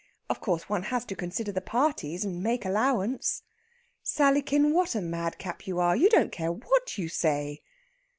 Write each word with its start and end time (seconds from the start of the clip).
Of 0.31 0.41
course, 0.41 0.67
one 0.67 0.81
has 0.89 1.05
to 1.05 1.15
consider 1.15 1.51
the 1.51 1.61
parties 1.61 2.25
and 2.25 2.41
make 2.41 2.65
allowance." 2.65 3.43
"Sallykin, 4.03 4.73
what 4.73 4.95
a 4.95 4.99
madcap 5.01 5.67
you 5.67 5.77
are! 5.79 5.95
You 5.95 6.09
don't 6.09 6.31
care 6.31 6.51
what 6.51 6.97
you 6.97 7.07
say." 7.07 7.61